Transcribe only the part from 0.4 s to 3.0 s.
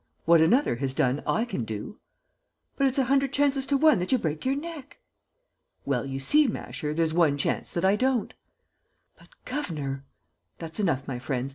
another has done I can do." "But it's